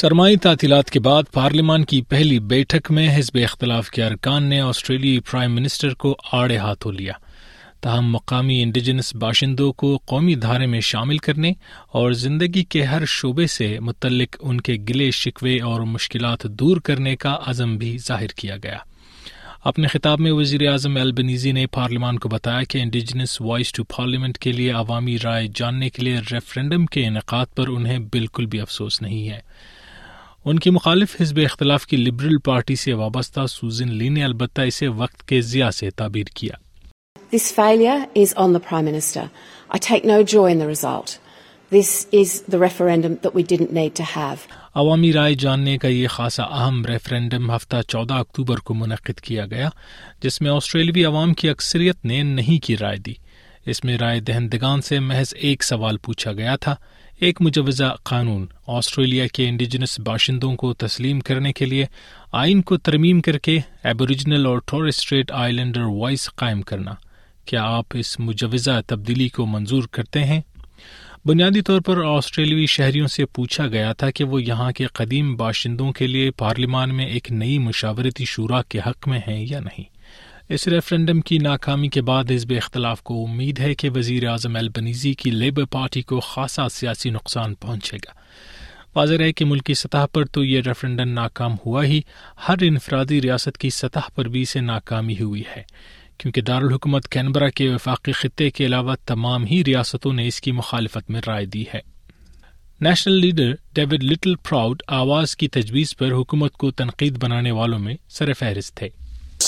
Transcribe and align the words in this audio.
سرمائی 0.00 0.36
تعطیلات 0.36 0.90
کے 0.90 1.00
بعد 1.00 1.22
پارلیمان 1.32 1.84
کی 1.84 2.02
پہلی 2.02 2.38
بیٹھک 2.38 2.90
میں 2.90 3.18
حزب 3.18 3.38
اختلاف 3.44 3.90
کے 3.90 4.04
ارکان 4.04 4.42
نے 4.44 4.60
آسٹریلیائی 4.60 5.20
پرائم 5.20 5.54
منسٹر 5.54 5.94
کو 5.94 6.16
آڑے 6.32 6.56
ہاتھوں 6.56 6.92
لیا۔ 6.92 7.12
تاہم 7.80 8.12
مقامی 8.12 8.62
انڈیجنس 8.62 9.14
باشندوں 9.14 9.72
کو 9.72 9.96
قومی 9.96 10.34
دھارے 10.34 10.66
میں 10.66 10.80
شامل 10.80 11.18
کرنے 11.18 11.52
اور 11.92 12.12
زندگی 12.12 12.64
کے 12.64 12.82
ہر 12.82 13.02
شعبے 13.06 13.46
سے 13.46 13.80
متعلق 13.80 14.36
ان 14.40 14.60
کے 14.60 14.74
گلے 14.88 15.10
شکوے 15.10 15.60
اور 15.60 15.80
مشکلات 15.80 16.42
دور 16.42 16.76
کرنے 16.76 17.16
کا 17.16 17.38
عزم 17.46 17.76
بھی 17.76 17.98
ظاہر 17.98 18.26
کیا 18.26 18.56
گیا۔ 18.56 18.78
اپنے 19.64 19.88
خطاب 19.88 20.20
میں 20.20 20.32
وزیر 20.32 20.68
اعظم 20.68 20.96
البنیزی 20.96 21.52
نے 21.52 21.66
پارلیمان 21.66 22.18
کو 22.18 22.28
بتایا 22.28 22.62
کہ 22.62 22.78
انڈیجنس 22.78 23.40
وائس 23.40 23.72
ٹو 23.72 23.84
پارلیمنٹ 23.84 24.38
کے 24.38 24.52
لیے 24.52 24.70
عوامی 24.70 25.16
رائے 25.24 25.46
جاننے 25.54 25.90
کے 25.90 26.02
لیے 26.02 26.16
ریفرنڈم 26.32 26.86
کے 26.86 27.06
انعقاد 27.06 27.46
پر 27.56 27.68
انہیں 27.68 27.98
بالکل 27.98 28.46
بھی 28.46 28.60
افسوس 28.60 29.02
نہیں 29.02 29.28
ہے۔ 29.28 29.40
ان 30.44 30.58
کی 30.58 30.70
مخالف 30.70 31.14
حزب 31.20 31.38
اختلاف 31.42 31.86
کی 31.86 31.96
لبرل 31.96 32.36
پارٹی 32.44 32.74
سے 32.76 32.92
وابستہ 32.94 33.46
سوزن 33.48 33.88
لی 33.92 34.08
نے 34.08 34.22
البتہ 34.24 34.60
اسے 34.62 34.88
وقت 34.96 35.26
کے 35.28 35.40
ضیاء 35.42 35.70
سے 35.70 35.90
تعبیر 35.92 36.26
کیا 36.34 36.54
This 37.32 37.48
failure 37.52 37.96
is 38.16 38.32
on 38.36 38.52
the 38.52 38.60
Prime 38.60 38.84
Minister. 38.84 39.24
I 39.70 39.78
take 39.80 40.04
no 40.06 40.22
joy 40.24 40.44
in 40.50 40.58
the 40.58 40.68
result. 40.68 41.18
This 41.72 41.90
is 42.12 42.30
the 42.44 42.58
referendum 42.58 43.16
that 43.18 43.34
we 43.34 43.42
didn't 43.44 43.72
need 43.72 43.94
to 43.94 44.06
have. 44.10 44.46
عوامی 44.74 45.12
رائے 45.12 45.34
جاننے 45.36 45.76
کا 45.78 45.88
یہ 45.88 46.08
خاصا 46.08 46.44
اہم 46.54 46.84
ریفرنڈم 46.86 47.50
ہفتہ 47.50 47.80
چودہ 47.88 48.14
اکتوبر 48.16 48.60
کو 48.60 48.74
منعقد 48.76 49.20
کیا 49.20 49.46
گیا 49.46 49.68
جس 50.20 50.40
میں 50.40 50.50
آسٹریلوی 50.50 51.04
عوام 51.04 51.34
کی 51.34 51.48
اکثریت 51.48 52.04
نے 52.04 52.22
نہیں 52.24 52.64
کی 52.66 52.76
رائے 52.76 52.96
دی 53.06 53.14
اس 53.66 53.84
میں 53.84 53.98
رائے 53.98 54.20
دہندگان 54.22 54.82
سے 54.82 54.98
محض 55.02 55.34
ایک 55.38 55.64
سوال 55.64 55.96
پوچھا 56.02 56.32
گیا 56.32 56.56
تھا 56.56 56.74
ایک 57.20 57.40
مجوزہ 57.40 57.96
قانون 58.02 58.46
آسٹریلیا 58.66 59.26
کے 59.26 59.48
انڈیجنس 59.48 60.00
باشندوں 60.00 60.56
کو 60.56 60.74
تسلیم 60.74 61.20
کرنے 61.20 61.52
کے 61.52 61.64
لیے 61.64 61.86
آئین 62.32 62.62
کو 62.62 62.76
ترمیم 62.76 63.20
کر 63.20 63.38
کے 63.38 63.58
ایبوریجنل 63.84 64.46
اور 64.46 64.58
ٹورسٹریٹ 64.66 65.32
آئی 65.32 65.52
لینڈر 65.52 65.80
وائس 65.80 66.30
قائم 66.30 66.62
کرنا۔ 66.62 66.94
کیا 67.44 67.62
آپ 67.62 67.86
اس 67.94 68.20
مجوزہ 68.20 68.80
تبدیلی 68.86 69.28
کو 69.28 69.46
منظور 69.46 69.82
کرتے 69.90 70.24
ہیں؟ 70.24 70.40
بنیادی 71.24 71.62
طور 71.62 71.80
پر 71.80 72.04
آسٹریلوی 72.04 72.66
شہریوں 72.66 73.06
سے 73.06 73.26
پوچھا 73.26 73.66
گیا 73.66 73.92
تھا 73.92 74.10
کہ 74.10 74.24
وہ 74.24 74.42
یہاں 74.42 74.72
کے 74.72 74.86
قدیم 74.86 75.36
باشندوں 75.36 75.92
کے 75.92 76.06
لیے 76.06 76.30
پارلیمان 76.30 76.94
میں 76.94 77.06
ایک 77.06 77.32
نئی 77.32 77.58
مشاورتی 77.58 78.24
شورا 78.24 78.62
کے 78.62 78.78
حق 78.78 79.08
میں 79.08 79.20
ہیں 79.28 79.46
یا 79.50 79.60
نہیں۔ 79.60 79.97
اس 80.48 80.68
ریفرنڈم 80.68 81.20
کی 81.20 81.38
ناکامی 81.38 81.88
کے 81.88 82.02
بعد 82.02 82.30
حزب 82.30 82.52
اختلاف 82.56 83.02
کو 83.02 83.24
امید 83.24 83.60
ہے 83.60 83.74
کہ 83.74 83.90
وزیر 83.90 84.26
اعظم 84.26 84.56
البنیزی 84.56 85.14
کی 85.14 85.30
لیبر 85.30 85.64
پارٹی 85.64 86.02
کو 86.02 86.20
خاصا 86.20 86.68
سیاسی 86.68 87.10
نقصان 87.10 87.54
پہنچے 87.54 87.96
گا۔ 87.96 88.10
واضح 88.94 89.14
ہے 89.20 89.32
کہ 89.32 89.44
ملکی 89.44 89.74
سطح 89.74 90.06
پر 90.12 90.24
تو 90.24 90.44
یہ 90.44 90.60
ریفرنڈم 90.66 91.08
ناکام 91.08 91.52
ہوا 91.66 91.84
ہی، 91.84 92.00
ہر 92.48 92.54
انفرادی 92.60 93.22
ریاست 93.22 93.58
کی 93.58 93.70
سطح 93.70 94.08
پر 94.14 94.24
بھی 94.24 94.42
اسے 94.42 94.60
ناکامی 94.60 95.14
ہوئی 95.20 95.42
ہے۔ 95.56 95.62
کیونکہ 96.18 96.40
دارالحکومت 96.40 97.08
کینبرا 97.08 97.48
کے 97.48 97.68
وفاقی 97.68 98.12
خطے 98.12 98.50
کے 98.50 98.66
علاوہ 98.66 98.94
تمام 99.06 99.44
ہی 99.44 99.64
ریاستوں 99.64 100.12
نے 100.12 100.26
اس 100.26 100.40
کی 100.40 100.52
مخالفت 100.52 101.10
میں 101.10 101.20
رائے 101.26 101.46
دی 101.46 101.64
ہے۔ 101.74 101.80
National 102.80 103.14
leader 103.14 103.52
David 103.72 104.04
little 104.04 104.34
proud 104.34 104.82
آواز 104.86 105.36
کی 105.36 105.48
تجویز 105.48 105.96
پر 105.96 106.12
حکومت 106.12 106.52
کو 106.52 106.70
تنقید 106.70 107.18
بنانے 107.22 107.50
والوں 107.50 107.78
میں 107.78 107.94
سر 108.08 108.32
فہرست 108.32 108.76
تھے۔ 108.76 108.88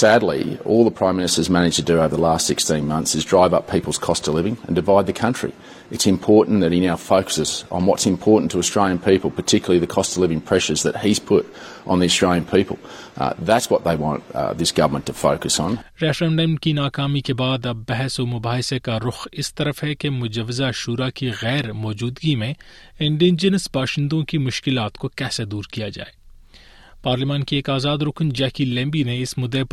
Sadly, 0.00 0.58
all 0.64 0.84
the 0.84 0.90
Prime 0.90 1.16
Minister's 1.16 1.50
managed 1.50 1.76
to 1.76 1.82
do 1.82 1.98
over 1.98 2.08
the 2.08 2.22
last 2.22 2.46
16 2.46 2.86
months 2.86 3.14
is 3.14 3.22
drive 3.22 3.52
up 3.52 3.70
people's 3.70 3.98
cost 3.98 4.28
of 4.28 4.34
living 4.34 4.56
and 4.66 4.74
divide 4.74 5.04
the 5.04 5.12
country. 5.12 5.52
It's 5.90 6.06
important 6.06 6.62
that 6.62 6.72
he 6.72 6.80
now 6.80 6.96
focuses 6.96 7.66
on 7.70 7.84
what's 7.84 8.06
important 8.06 8.50
to 8.52 8.58
Australian 8.58 8.98
people, 8.98 9.30
particularly 9.30 9.78
the 9.78 9.86
cost 9.86 10.16
of 10.16 10.22
living 10.22 10.40
pressures 10.40 10.84
that 10.84 10.96
he's 11.02 11.18
put 11.18 11.44
on 11.86 11.98
the 11.98 12.06
Australian 12.06 12.46
people. 12.46 12.78
Uh, 13.18 13.34
that's 13.40 13.68
what 13.68 13.84
they 13.84 13.94
want 13.94 14.24
uh, 14.34 14.54
this 14.54 14.72
government 14.72 15.04
to 15.06 15.12
focus 15.12 15.60
on. 15.60 15.76
Referendum 16.02 16.54
کی 16.56 16.72
ناکامی 16.72 17.20
کے 17.20 17.34
بعد 17.42 17.66
اب 17.66 17.84
بحث 17.88 18.18
و 18.20 18.26
مباحثے 18.26 18.78
کا 18.78 18.98
رخ 19.06 19.26
اس 19.32 19.52
طرف 19.54 19.82
ہے 19.84 19.94
کہ 19.94 20.10
مجوزہ 20.10 20.70
شورا 20.74 21.10
کی 21.20 21.30
غیر 21.42 21.72
موجودگی 21.82 22.34
میں 22.34 22.52
انڈینجنس 23.08 23.68
باشندوں 23.72 24.22
کی 24.32 24.38
مشکلات 24.48 24.98
کو 24.98 25.08
کیسے 25.16 25.44
دور 25.44 25.64
کیا 25.72 25.88
جائے 25.88 26.19
پارلیمان 27.02 27.44
کے 27.44 27.60
آزاد 27.68 27.98
رکن 27.98 28.28
جیکی 28.28 28.64
لیمبی 28.64 29.02
نے 29.02 29.24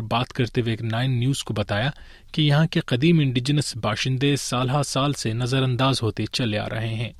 بات 0.00 0.32
کرتے 0.32 0.60
ہوئے 0.60 0.76
نائن 0.82 1.10
نیوز 1.10 1.44
کو 1.44 1.54
بتایا 1.54 1.90
کہ 2.32 2.42
یہاں 2.42 2.66
کے 2.66 2.80
قدیم 2.80 3.18
انڈیجنس 3.18 3.76
باشندے 3.76 4.36
سالہ 4.36 4.82
سال 4.86 5.12
سے 5.12 5.32
نظر 5.32 5.62
انداز 5.62 6.02
ہوتے 6.02 6.24
چلے 6.32 6.58
آ 6.58 6.68
رہے 6.68 7.12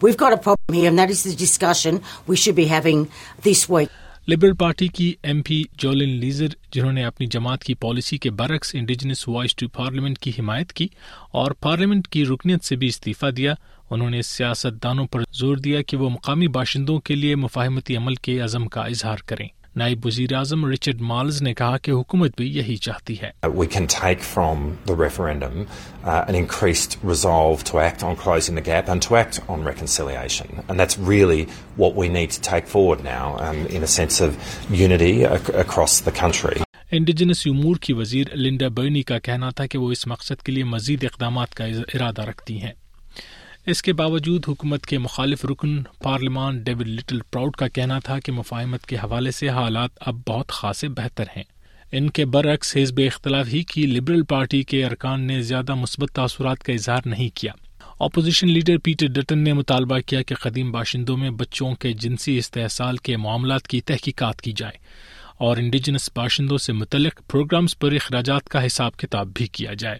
We've 0.00 0.16
got 0.16 0.32
a 0.32 0.38
problem 0.38 0.74
here, 0.74 0.88
and 0.88 0.98
that 0.98 1.10
is 1.10 1.24
the 1.24 1.34
discussion 1.34 2.02
we 2.26 2.36
should 2.36 2.56
be 2.56 2.66
having 2.66 3.08
this 3.42 3.68
week. 3.68 3.90
Liberal 4.28 4.54
party 4.56 4.86
کی 4.88 5.12
ایم 5.22 5.40
پی 5.42 5.62
جولن 5.78 6.08
لیزر 6.20 6.54
جنہوں 6.72 6.92
نے 6.92 7.04
اپنی 7.04 7.26
جماعت 7.26 7.64
کی 7.64 7.74
پالیسی 7.74 8.18
کے 8.18 8.30
برعکس 8.30 8.74
انڈیجنس 8.74 9.26
وائس 9.28 9.54
ٹو 9.56 9.68
پارلیمنٹ 9.68 10.18
کی 10.18 10.32
حمایت 10.38 10.72
کی 10.72 10.86
اور 11.32 11.50
پارلیمنٹ 11.60 12.08
کی 12.08 12.24
رکنیت 12.26 12.64
سے 12.64 12.76
بھی 12.76 12.88
استعفی 12.88 13.30
دیا 13.30 13.54
انہوں 13.90 14.10
نے 14.10 14.22
سیاست 14.22 14.82
دانوں 14.82 15.06
پر 15.06 15.22
زور 15.32 15.56
دیا 15.56 15.82
کہ 15.82 15.96
وہ 15.96 16.10
مقامی 16.10 16.48
باشندوں 16.48 16.98
کے 17.00 17.14
لیے 17.14 17.34
مفاہمتی 17.36 17.96
عمل 17.96 18.14
کے 18.16 18.40
عزم 18.40 18.68
کا 18.68 18.84
اظہار 18.84 19.18
کریں 19.26 19.48
نائب 19.76 20.06
وزیر 20.06 20.34
اعظم 20.34 20.66
رچرڈ 20.66 21.00
مالز 21.00 21.42
نے 21.42 21.54
کہا 21.54 21.76
کہ 21.78 21.90
حکومت 21.90 22.36
بھی 22.36 22.56
یہی 22.56 22.76
چاہتی 22.76 23.20
ہے۔ 23.22 23.30
انڈیجنس 36.92 37.46
یومور 37.46 37.76
کی 37.76 37.92
وزیر 37.92 38.34
لنڈا 38.34 38.68
برنی 38.68 39.02
کا 39.02 39.18
کہنا 39.18 39.50
تھا 39.50 39.66
کہ 39.66 39.78
وہ 39.78 39.92
اس 39.92 40.06
مقصد 40.06 40.42
کے 40.42 40.52
لیے 40.52 40.64
مزید 40.64 41.04
اقدامات 41.04 41.54
کا 41.54 41.64
ارادہ 41.64 42.22
رکھتی 42.22 42.62
ہیں 42.62 42.72
اس 43.66 43.82
کے 43.82 43.92
باوجود 43.92 44.44
حکومت 44.48 44.86
کے 44.86 44.98
مخالف 44.98 45.44
رکن 45.44 45.82
پارلیمان 45.82 46.58
ڈیوڈ 46.62 46.88
لٹل 46.88 47.18
پراؤڈ 47.20 47.56
کا 47.56 47.68
کہنا 47.68 47.98
تھا 47.98 48.18
کہ 48.18 48.32
مفاہمت 48.32 48.86
کے 48.86 48.96
حوالے 48.96 49.30
سے 49.30 49.48
حالات 49.48 49.90
اب 50.00 50.16
بہت 50.28 50.48
خاصے 50.48 50.88
بہتر 50.88 51.24
ہیں۔ 51.36 51.42
ان 51.92 52.10
کے 52.10 52.24
برعکس 52.24 52.76
حزب 52.76 53.00
اختلاف 53.06 53.48
ہی 53.48 53.62
کی 53.62 53.86
لبرل 53.86 54.22
پارٹی 54.22 54.62
کے 54.62 54.84
ارکان 54.86 55.20
نے 55.20 55.42
زیادہ 55.42 55.74
مثبت 55.74 56.10
تاثرات 56.12 56.58
کا 56.58 56.72
اظہار 56.72 57.00
نہیں 57.04 57.28
کیا۔ 57.34 57.52
اپوزیشن 57.98 58.48
لیڈر 58.48 58.78
پیٹر 58.78 59.06
ڈٹن 59.06 59.38
نے 59.38 59.52
مطالبہ 59.52 59.98
کیا 59.98 60.22
کہ 60.22 60.34
قدیم 60.34 60.72
باشندوں 60.72 61.16
میں 61.16 61.30
بچوں 61.30 61.74
کے 61.74 61.92
جنسی 61.92 62.38
استحصال 62.38 62.96
کے 62.96 63.16
معاملات 63.16 63.68
کی 63.68 63.80
تحقیقات 63.80 64.42
کی 64.42 64.52
جائے 64.52 64.78
اور 65.38 65.56
انڈیجنس 65.56 66.10
باشندوں 66.16 66.58
سے 66.58 66.72
متعلق 66.72 67.22
پروگرامز 67.28 67.78
پر 67.78 67.92
اخراجات 67.92 68.48
کا 68.48 68.66
حساب 68.66 68.96
کتاب 68.96 69.28
بھی 69.34 69.46
کیا 69.46 69.74
جائے۔ 69.74 69.98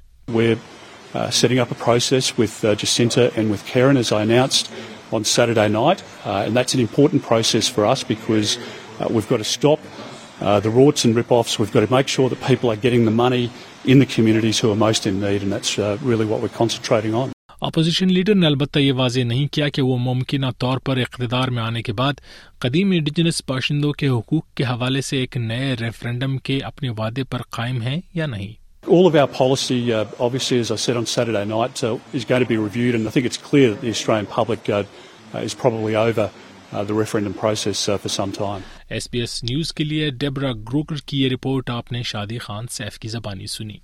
Uh, 1.15 1.31
setting 1.31 1.59
up 1.59 1.71
a 1.71 1.75
process 1.75 2.37
with 2.37 2.65
uh, 2.65 2.75
Jacinta 2.75 3.33
and 3.37 3.51
with 3.51 3.65
Karen, 3.67 3.97
as 3.97 4.13
I 4.13 4.23
announced 4.23 4.71
on 5.13 5.25
Saturday 5.25 5.69
night, 5.69 6.03
uh, 6.25 6.45
and 6.47 6.57
that's 6.57 6.75
an 6.75 6.81
important 6.81 7.23
process 7.23 7.69
for 7.69 7.85
us 7.87 8.05
because 8.05 8.59
uh, 9.01 9.09
we've 9.11 9.29
got 9.29 9.39
to 9.39 9.45
stop 9.45 9.81
uh, 10.41 10.61
the 10.61 10.69
rorts 10.69 11.05
and 11.05 11.15
rip-offs. 11.15 11.59
We've 11.59 11.73
got 11.73 11.87
to 11.87 11.93
make 11.93 12.09
sure 12.09 12.29
that 12.29 12.41
people 12.43 12.71
are 12.71 12.77
getting 12.77 13.05
the 13.05 13.11
money 13.11 13.51
in 13.85 13.99
the 13.99 14.07
communities 14.07 14.61
who 14.61 14.71
are 14.71 14.77
most 14.77 15.07
in 15.07 15.21
need, 15.21 15.43
and 15.43 15.53
that's 15.53 15.79
uh, 15.79 15.99
really 16.03 16.27
what 16.27 16.41
we're 16.41 16.57
concentrating 16.63 17.15
on. 17.15 17.33
Opposition 17.61 18.13
leader 18.13 18.35
نے 18.35 18.47
البتہ 18.47 18.79
یہ 18.79 18.93
واضح 18.97 19.21
نہیں 19.21 19.47
کیا 19.53 19.69
کہ 19.69 19.83
وہ 19.83 19.97
ممکنہ 19.99 20.47
طور 20.59 20.79
پر 20.79 20.97
اقتدار 20.97 21.49
میں 21.49 21.63
آنے 21.63 21.83
کے 21.83 21.93
بعد 21.93 22.21
قدیم 22.59 22.91
انڈیجنس 22.91 23.43
باشندوں 23.49 23.93
کے 23.93 24.09
حقوق 24.09 24.47
کے 24.57 24.65
حوالے 24.65 25.01
سے 25.09 25.17
ایک 25.17 25.37
نئے 25.37 25.75
ریفرنڈم 25.81 26.39
کے 26.49 26.59
اپنے 26.67 26.91
وعدے 26.99 27.25
پر 27.31 27.43
قائم 27.51 27.83
ہیں 27.83 28.01
یا 28.15 28.27
نہیں 28.27 28.60
All 28.89 29.07
of 29.07 29.15
our 29.15 29.29
policy, 29.29 29.93
uh, 29.93 30.07
obviously, 30.19 30.59
as 30.59 30.71
I 30.71 30.77
said 30.77 30.97
on 30.97 31.05
Saturday 31.05 31.45
night, 31.45 31.85
uh, 31.85 31.99
is 32.15 32.25
going 32.25 32.41
to 32.41 32.47
be 32.47 32.57
reviewed, 32.57 32.95
and 32.95 33.07
I 33.07 33.11
think 33.11 33.27
it's 33.27 33.37
clear 33.37 33.71
that 33.71 33.83
the 33.83 33.91
Australian 33.91 34.27
public 34.27 34.71
uh, 34.71 34.85
is 35.35 35.55
probably 35.55 35.95
over 35.95 36.31
uh, 36.73 36.85
the 36.85 36.95
referendum 36.95 37.35
process 37.35 37.89
uh, 37.89 37.99
for 37.99 38.09
some 38.09 38.33
time. 38.33 38.63
S 38.89 39.11
B 39.11 39.21
S 39.21 39.43
news 39.45 39.73
کے 39.73 39.85
لیے 39.85 40.09
Debra 40.11 40.53
گروکر 40.53 40.97
کی 41.07 41.23
یہ 41.23 41.29
report 41.33 41.71
آپ 41.71 41.93
نے 41.93 42.03
شادی 42.03 42.39
Khan 42.39 42.67
safe 42.71 42.99
کی 42.99 43.09
زبانی 43.09 43.47
سنی 43.47 43.77